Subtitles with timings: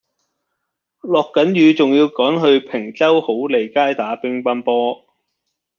[1.01, 5.05] 落緊雨仲要趕住去坪洲好利街打乒乓波